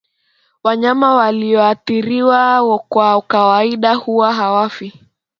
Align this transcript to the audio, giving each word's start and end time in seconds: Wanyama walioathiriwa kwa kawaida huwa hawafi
Wanyama 0.63 1.15
walioathiriwa 1.15 2.79
kwa 2.89 3.21
kawaida 3.21 3.93
huwa 3.95 4.33
hawafi 4.33 4.93